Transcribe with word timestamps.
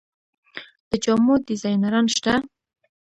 د 0.89 0.91
جامو 1.03 1.33
ډیزاینران 1.47 2.05
شته؟ 2.15 2.33